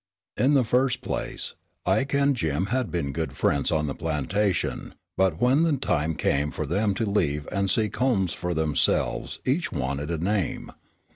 In 0.35 0.55
the 0.55 0.63
first 0.63 1.01
place, 1.03 1.53
Ike 1.85 2.15
and 2.15 2.35
Jim 2.35 2.65
had 2.73 2.89
been 2.89 3.11
good 3.11 3.33
friends 3.37 3.69
on 3.71 3.85
the 3.85 3.93
plantation, 3.93 4.95
but 5.15 5.39
when 5.39 5.61
the 5.61 5.77
time 5.77 6.15
came 6.15 6.49
for 6.49 6.65
them 6.65 6.95
to 6.95 7.05
leave 7.07 7.47
and 7.51 7.69
seek 7.69 7.97
homes 7.97 8.33
for 8.33 8.55
themselves 8.55 9.37
each 9.45 9.71
wanted 9.71 10.09
a 10.09 10.17
name. 10.17 10.71